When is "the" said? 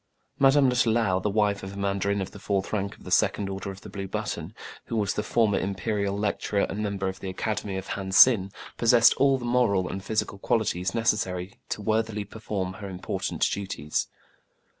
1.21-1.29, 2.31-2.39, 3.03-3.11, 3.81-3.87, 5.13-5.21, 7.19-7.29, 9.37-9.45